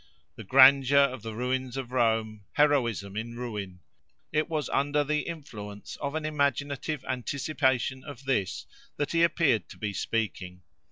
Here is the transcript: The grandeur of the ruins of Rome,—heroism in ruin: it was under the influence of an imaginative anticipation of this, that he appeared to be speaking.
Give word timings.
The 0.35 0.43
grandeur 0.43 0.97
of 0.97 1.21
the 1.21 1.35
ruins 1.35 1.77
of 1.77 1.91
Rome,—heroism 1.91 3.15
in 3.15 3.37
ruin: 3.37 3.81
it 4.31 4.49
was 4.49 4.67
under 4.69 5.03
the 5.03 5.19
influence 5.19 5.95
of 5.97 6.15
an 6.15 6.25
imaginative 6.25 7.05
anticipation 7.07 8.03
of 8.03 8.25
this, 8.25 8.65
that 8.97 9.11
he 9.11 9.21
appeared 9.21 9.69
to 9.69 9.77
be 9.77 9.93
speaking. 9.93 10.63